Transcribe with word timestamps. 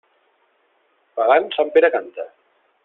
Pagant, 1.21 1.47
sant 1.59 1.73
Pere 1.77 1.95
canta! 1.99 2.31